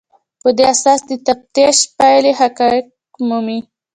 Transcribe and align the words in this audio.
په 0.41 0.49
دې 0.57 0.63
اساس 0.73 0.99
د 1.09 1.11
تفتیش 1.27 1.77
پایلې 1.97 2.33
تحقق 2.37 2.85
مومي. 3.27 3.59